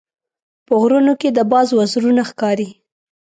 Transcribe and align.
په 0.65 0.73
غرونو 0.81 1.13
کې 1.21 1.29
د 1.31 1.39
باز 1.51 1.67
وزرونه 1.79 2.21
ښکاري. 2.29 2.69